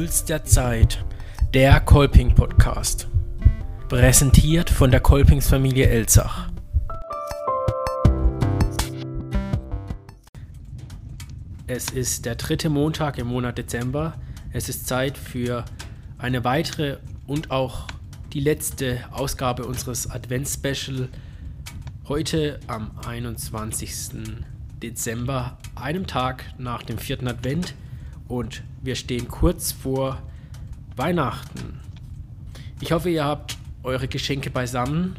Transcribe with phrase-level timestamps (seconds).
[0.00, 1.04] Puls der Zeit,
[1.52, 3.06] der Kolping Podcast.
[3.90, 6.50] Präsentiert von der Kolpingsfamilie Elzach.
[11.66, 14.14] Es ist der dritte Montag im Monat Dezember.
[14.54, 15.66] Es ist Zeit für
[16.16, 16.96] eine weitere
[17.26, 17.86] und auch
[18.32, 21.10] die letzte Ausgabe unseres Advents-Special.
[22.08, 24.12] Heute am 21.
[24.82, 27.74] Dezember, einem Tag nach dem vierten Advent.
[28.30, 30.22] Und wir stehen kurz vor
[30.96, 31.80] Weihnachten.
[32.80, 35.16] Ich hoffe, ihr habt eure Geschenke beisammen,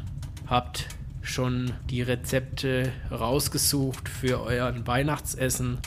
[0.48, 0.88] habt
[1.22, 5.78] schon die Rezepte rausgesucht für euer Weihnachtsessen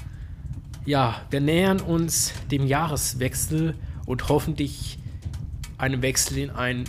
[0.85, 3.73] ja, wir nähern uns dem Jahreswechsel
[4.05, 4.99] und hoffentlich
[5.77, 6.85] einem Wechsel in ein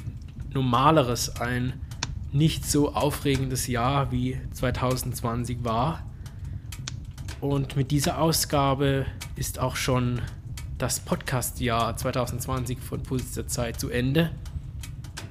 [0.53, 1.73] normaleres, ein
[2.31, 6.05] nicht so aufregendes Jahr wie 2020 war.
[7.41, 10.23] Und mit dieser Ausgabe ist auch schon
[10.79, 14.31] das Podcast-Jahr 2020 von Puls der Zeit zu Ende.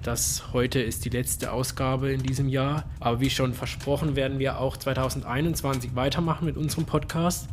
[0.03, 2.86] Das heute ist die letzte Ausgabe in diesem Jahr.
[3.00, 7.50] Aber wie schon versprochen, werden wir auch 2021 weitermachen mit unserem Podcast.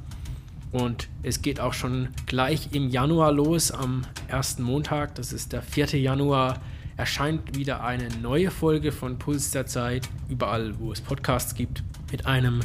[0.72, 5.62] Und es geht auch schon gleich im Januar los, am ersten Montag, das ist der
[5.62, 6.00] 4.
[6.00, 6.61] Januar,
[6.97, 12.25] erscheint wieder eine neue Folge von Puls der Zeit, überall wo es Podcasts gibt, mit
[12.25, 12.61] einem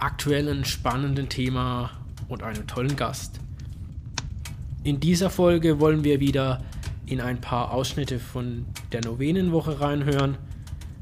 [0.00, 3.40] aktuellen, spannenden Thema und einem tollen Gast.
[4.84, 6.62] In dieser Folge wollen wir wieder
[7.06, 10.38] in ein paar Ausschnitte von der Novenenwoche reinhören.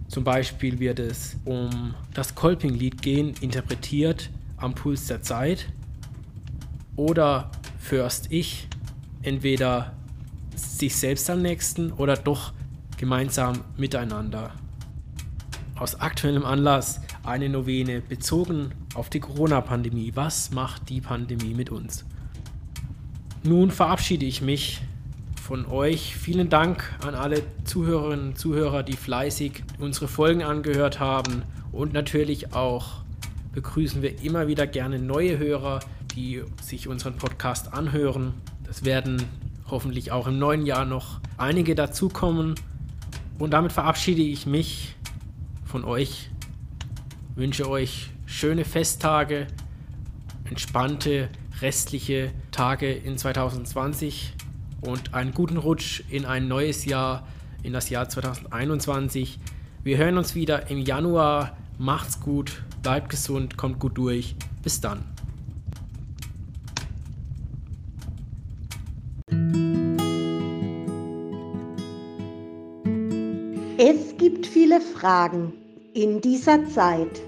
[0.09, 5.67] Zum Beispiel wird es um das Kolping-Lied gehen, interpretiert am Puls der Zeit
[6.97, 8.69] oder first ich
[9.23, 9.95] entweder
[10.55, 12.53] sich selbst am nächsten oder doch
[12.97, 14.53] gemeinsam miteinander.
[15.75, 20.13] Aus aktuellem Anlass eine Novene bezogen auf die Corona-Pandemie.
[20.15, 22.05] Was macht die Pandemie mit uns?
[23.43, 24.81] Nun verabschiede ich mich
[25.43, 26.15] von euch.
[26.15, 31.43] Vielen Dank an alle Zuhörerinnen und Zuhörer, die fleißig unsere Folgen angehört haben.
[31.73, 33.03] Und natürlich auch
[33.53, 35.81] begrüßen wir immer wieder gerne neue Hörer,
[36.15, 38.35] die sich unseren Podcast anhören.
[38.69, 39.23] Es werden
[39.69, 42.55] hoffentlich auch im neuen Jahr noch einige dazukommen.
[43.39, 44.95] Und damit verabschiede ich mich
[45.65, 46.31] von euch,
[47.35, 49.47] wünsche euch schöne Festtage,
[50.45, 51.29] entspannte
[51.61, 54.35] restliche Tage in 2020
[54.81, 57.27] und einen guten Rutsch in ein neues Jahr,
[57.63, 59.39] in das Jahr 2021.
[59.83, 61.57] Wir hören uns wieder im Januar.
[61.79, 64.37] Macht's gut, bleibt gesund, kommt gut durch.
[64.63, 65.05] Bis dann.
[73.79, 75.55] Es gibt viele Fragen
[75.95, 77.21] in dieser Zeit.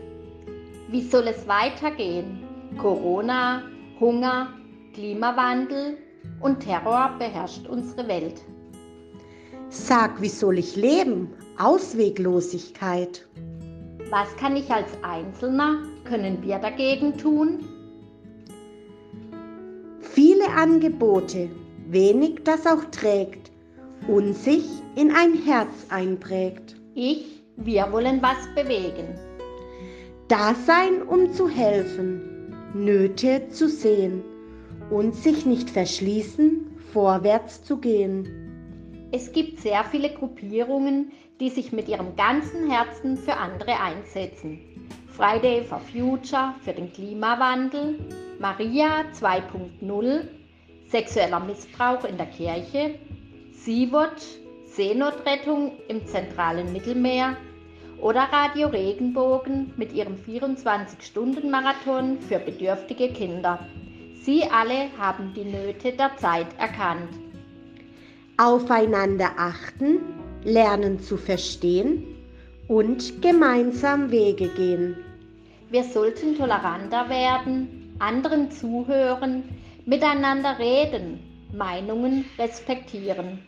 [0.88, 2.38] Wie soll es weitergehen?
[2.78, 3.62] Corona,
[3.98, 4.48] Hunger,
[4.94, 5.98] Klimawandel
[6.40, 8.40] und Terror beherrscht unsere Welt.
[9.68, 11.30] Sag, wie soll ich leben?
[11.58, 13.26] Ausweglosigkeit.
[14.10, 17.64] Was kann ich als Einzelner, können wir dagegen tun?
[20.00, 21.50] Viele Angebote,
[21.88, 23.50] wenig das auch trägt
[24.08, 26.76] und sich in ein Herz einprägt.
[26.94, 29.18] Ich, wir wollen was bewegen.
[30.28, 34.22] Da sein, um zu helfen, Nöte zu sehen
[34.90, 39.08] und sich nicht verschließen, vorwärts zu gehen.
[39.12, 44.58] Es gibt sehr viele Gruppierungen, die sich mit ihrem ganzen Herzen für andere einsetzen.
[45.08, 47.98] Friday for Future für den Klimawandel,
[48.38, 50.28] Maria 2.0,
[50.88, 52.98] sexueller Missbrauch in der Kirche,
[53.52, 54.22] Sea-Watch,
[54.64, 57.36] Seenotrettung im zentralen Mittelmeer
[58.02, 63.60] oder Radio Regenbogen mit ihrem 24-Stunden-Marathon für bedürftige Kinder.
[64.24, 67.10] Sie alle haben die Nöte der Zeit erkannt.
[68.38, 70.00] Aufeinander achten,
[70.42, 72.02] lernen zu verstehen
[72.66, 74.96] und gemeinsam Wege gehen.
[75.70, 79.44] Wir sollten toleranter werden, anderen zuhören,
[79.86, 81.21] miteinander reden,
[81.53, 83.38] Meinungen respektieren.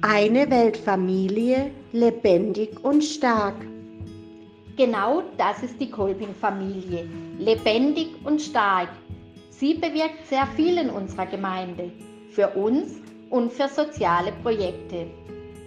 [0.00, 3.54] Eine Weltfamilie, lebendig und stark.
[4.76, 7.08] Genau das ist die Kolping-Familie,
[7.38, 8.90] lebendig und stark.
[9.48, 11.90] Sie bewirkt sehr viel in unserer Gemeinde,
[12.30, 12.96] für uns
[13.30, 15.06] und für soziale Projekte.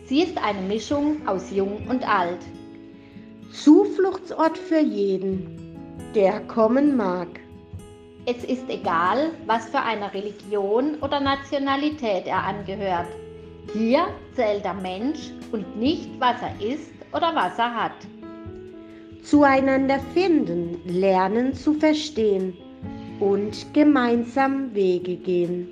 [0.06, 2.42] Sie ist eine Mischung aus Jung und Alt.
[3.52, 5.58] Zufluchtsort für jeden,
[6.14, 7.28] der kommen mag.
[8.28, 13.08] Es ist egal, was für eine Religion oder Nationalität er angehört.
[13.74, 17.92] Hier zählt der Mensch und nicht, was er ist oder was er hat.
[19.22, 22.58] Zueinander finden, lernen zu verstehen
[23.20, 25.68] und gemeinsam Wege gehen.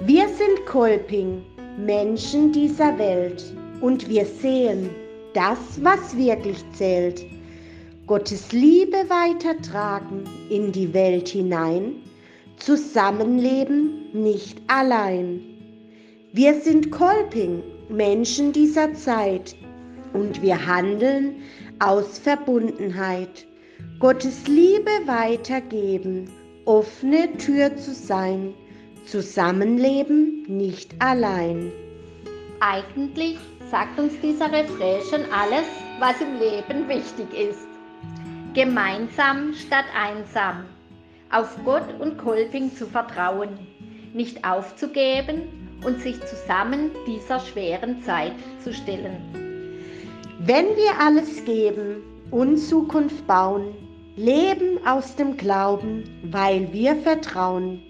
[0.00, 1.42] Wir sind Kolping,
[1.76, 3.44] Menschen dieser Welt,
[3.80, 4.88] und wir sehen
[5.34, 7.24] das, was wirklich zählt.
[8.06, 11.96] Gottes Liebe weitertragen in die Welt hinein,
[12.56, 15.57] Zusammenleben nicht allein.
[16.38, 19.56] Wir sind Kolping, Menschen dieser Zeit,
[20.12, 21.42] und wir handeln
[21.80, 23.44] aus Verbundenheit.
[23.98, 26.30] Gottes Liebe weitergeben,
[26.64, 28.54] offene Tür zu sein,
[29.04, 31.72] Zusammenleben nicht allein.
[32.60, 33.38] Eigentlich
[33.68, 35.66] sagt uns dieser Refrain schon alles,
[35.98, 37.66] was im Leben wichtig ist.
[38.54, 40.66] Gemeinsam statt einsam.
[41.32, 43.58] Auf Gott und Kolping zu vertrauen,
[44.14, 48.32] nicht aufzugeben und sich zusammen dieser schweren Zeit
[48.62, 49.16] zu stellen.
[50.40, 53.74] Wenn wir alles geben und Zukunft bauen,
[54.16, 57.82] leben aus dem Glauben, weil wir vertrauen,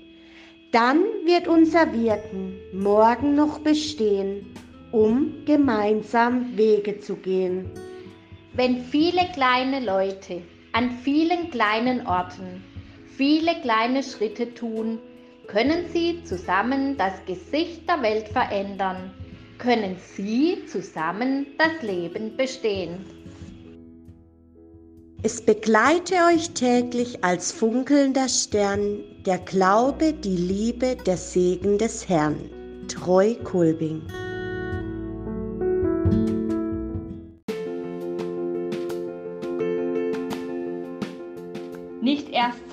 [0.72, 4.46] dann wird unser Wirken morgen noch bestehen,
[4.92, 7.70] um gemeinsam Wege zu gehen.
[8.52, 10.42] Wenn viele kleine Leute
[10.72, 12.62] an vielen kleinen Orten
[13.18, 15.00] viele kleine Schritte tun,
[15.48, 19.10] können sie zusammen das Gesicht der Welt verändern,
[19.58, 23.04] können sie zusammen das Leben bestehen.
[25.22, 32.38] Es begleite euch täglich als funkelnder Stern der Glaube, die Liebe, der Segen des Herrn.
[32.86, 34.02] Treu Kulbing.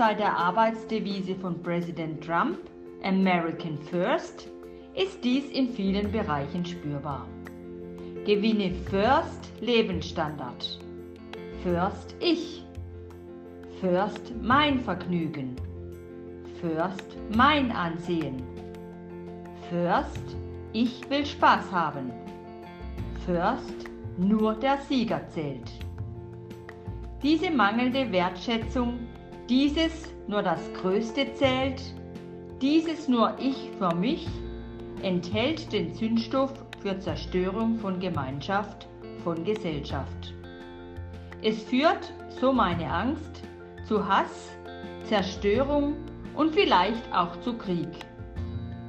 [0.06, 2.60] Seit der Arbeitsdevise von Präsident Trump,
[3.02, 4.52] American First,
[4.94, 7.26] ist dies in vielen Bereichen spürbar.
[8.24, 10.80] Gewinne First Lebensstandard.
[11.64, 12.64] First ich.
[13.82, 15.56] First mein Vergnügen.
[16.62, 18.44] First mein Ansehen.
[19.72, 20.38] First
[20.72, 22.12] ich will Spaß haben.
[23.26, 25.72] First nur der Sieger zählt.
[27.24, 29.00] Diese mangelnde Wertschätzung,
[29.50, 31.82] dieses nur das Größte zählt,
[32.62, 34.28] dieses nur ich für mich,
[35.02, 38.88] enthält den Zündstoff für Zerstörung von Gemeinschaft,
[39.24, 40.34] von Gesellschaft.
[41.42, 43.44] Es führt, so meine Angst,
[43.88, 44.52] zu Hass,
[45.04, 45.96] Zerstörung
[46.36, 47.90] und vielleicht auch zu Krieg.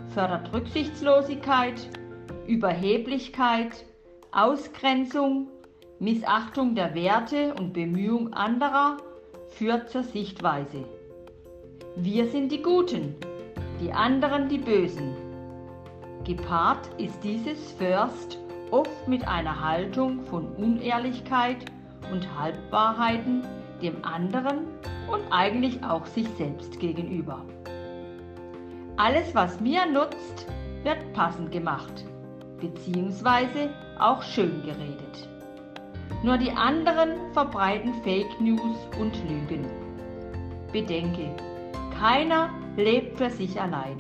[0.09, 1.89] Fördert Rücksichtslosigkeit,
[2.47, 3.85] Überheblichkeit,
[4.33, 5.49] Ausgrenzung,
[5.99, 8.97] Missachtung der Werte und Bemühung anderer
[9.57, 10.85] führt zur Sichtweise.
[11.97, 13.15] Wir sind die Guten,
[13.81, 15.17] die anderen die Bösen.
[16.25, 18.39] Gepaart ist dieses First
[18.71, 21.65] oft mit einer Haltung von Unehrlichkeit
[22.13, 23.47] und Halbwahrheiten
[23.81, 24.67] dem anderen
[25.11, 27.43] und eigentlich auch sich selbst gegenüber.
[28.97, 30.47] Alles, was mir nutzt,
[30.83, 32.05] wird passend gemacht,
[32.61, 35.36] beziehungsweise auch schön geredet.
[36.23, 39.67] Nur die anderen verbreiten Fake News und Lügen.
[40.73, 41.31] Bedenke,
[41.99, 43.97] keiner lebt für sich allein.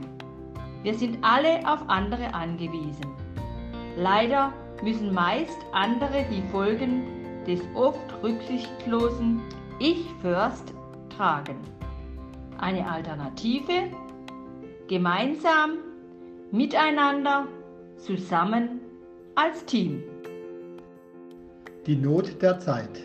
[0.82, 3.06] Wir sind alle auf andere angewiesen.
[3.97, 7.03] Leider müssen meist andere die Folgen
[7.47, 9.41] des oft rücksichtslosen
[9.79, 10.75] Ich First
[11.17, 11.56] tragen.
[12.58, 13.91] Eine Alternative?
[14.89, 15.79] Gemeinsam,
[16.53, 17.46] miteinander,
[17.96, 18.81] zusammen
[19.34, 20.03] als Team.
[21.86, 23.00] Die Not der Zeit.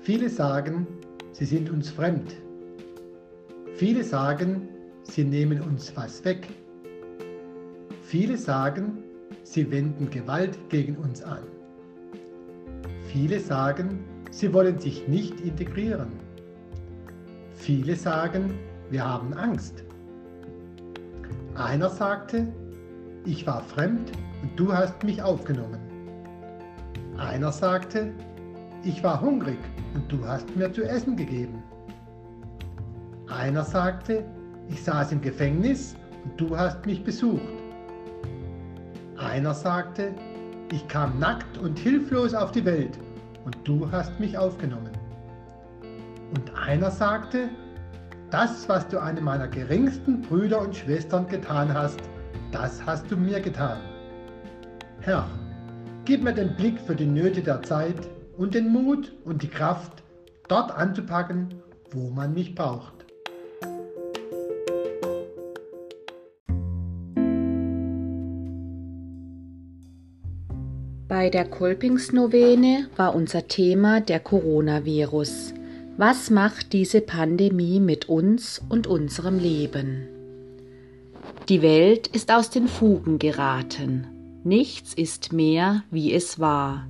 [0.00, 0.88] Viele sagen,
[1.30, 2.34] sie sind uns fremd.
[3.76, 4.68] Viele sagen,
[5.04, 6.48] sie nehmen uns was weg.
[8.02, 9.04] Viele sagen,
[9.44, 11.44] sie wenden Gewalt gegen uns an.
[13.12, 16.08] Viele sagen, sie wollen sich nicht integrieren.
[17.54, 18.58] Viele sagen,
[18.90, 19.84] wir haben Angst.
[21.54, 22.52] Einer sagte,
[23.24, 24.10] ich war fremd
[24.42, 25.83] und du hast mich aufgenommen.
[27.24, 28.12] Einer sagte,
[28.82, 29.58] ich war hungrig
[29.94, 31.62] und du hast mir zu essen gegeben.
[33.28, 34.24] Einer sagte,
[34.68, 37.40] ich saß im Gefängnis und du hast mich besucht.
[39.16, 40.14] Einer sagte,
[40.70, 42.98] ich kam nackt und hilflos auf die Welt
[43.46, 44.92] und du hast mich aufgenommen.
[46.36, 47.48] Und einer sagte,
[48.30, 52.00] das, was du einem meiner geringsten Brüder und Schwestern getan hast,
[52.52, 53.78] das hast du mir getan.
[55.00, 55.26] Herr,
[56.04, 57.96] gib mir den Blick für die Nöte der Zeit
[58.36, 60.02] und den Mut und die Kraft,
[60.48, 61.54] dort anzupacken,
[61.90, 62.92] wo man mich braucht.
[71.08, 75.54] Bei der Kolpingsnovene war unser Thema der Coronavirus.
[75.96, 80.08] Was macht diese Pandemie mit uns und unserem Leben?
[81.48, 84.13] Die Welt ist aus den Fugen geraten.
[84.44, 86.86] Nichts ist mehr, wie es war.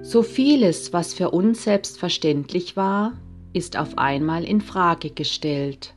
[0.00, 3.12] So vieles, was für uns selbstverständlich war,
[3.52, 5.94] ist auf einmal in Frage gestellt.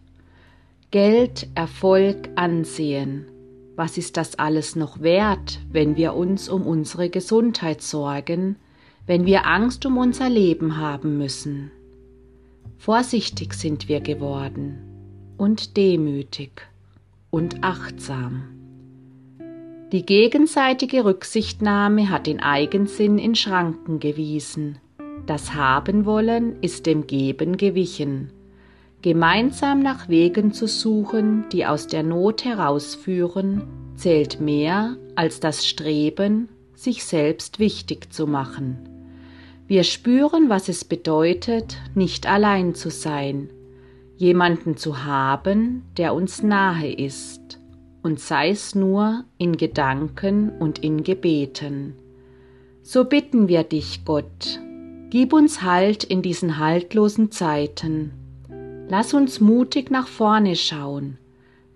[0.92, 3.28] Geld, Erfolg, Ansehen.
[3.78, 8.58] Was ist das alles noch wert, wenn wir uns um unsere Gesundheit sorgen,
[9.08, 11.72] wenn wir Angst um unser Leben haben müssen?
[12.78, 14.80] Vorsichtig sind wir geworden
[15.38, 16.68] und demütig
[17.32, 18.63] und achtsam.
[19.94, 24.80] Die gegenseitige Rücksichtnahme hat den Eigensinn in Schranken gewiesen.
[25.28, 28.32] Das Haben wollen ist dem Geben gewichen.
[29.04, 36.50] Gemeinsam nach Wegen zu suchen, die aus der Not herausführen, zählt mehr als das Streben,
[36.74, 38.90] sich selbst wichtig zu machen.
[39.68, 43.52] Wir spüren, was es bedeutet, nicht allein zu sein,
[44.18, 47.60] jemanden zu haben, der uns nahe ist,
[48.04, 51.96] und sei es nur in Gedanken und in Gebeten.
[52.84, 54.60] So bitten wir dich, Gott,
[55.10, 58.12] gib uns Halt in diesen haltlosen Zeiten.
[58.90, 61.18] Lass uns mutig nach vorne schauen,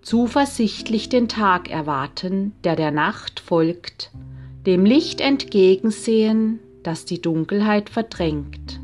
[0.02, 4.12] zuversichtlich den Tag erwarten, der der Nacht folgt,
[4.66, 8.82] dem Licht entgegensehen, das die Dunkelheit verdrängt.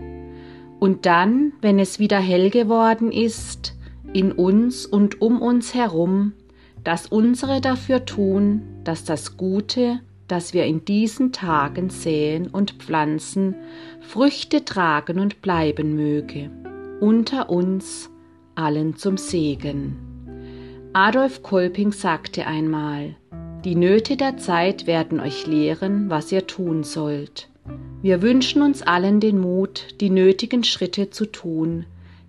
[0.79, 3.75] Und dann, wenn es wieder hell geworden ist,
[4.13, 6.33] in uns und um uns herum,
[6.83, 13.55] das unsere dafür tun, dass das Gute, das wir in diesen Tagen säen und pflanzen,
[14.01, 16.51] Früchte tragen und bleiben möge,
[16.99, 18.09] unter uns
[18.55, 19.95] allen zum Segen.
[20.93, 23.15] Adolf Kolping sagte einmal,
[23.63, 27.49] die Nöte der Zeit werden euch lehren, was ihr tun sollt.
[28.01, 31.85] Wir wünschen uns allen den Mut, die nötigen Schritte zu tun,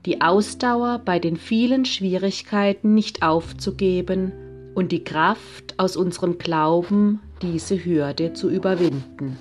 [0.07, 4.33] die Ausdauer bei den vielen Schwierigkeiten nicht aufzugeben
[4.75, 9.39] und die Kraft aus unserem Glauben, diese Hürde zu überwinden.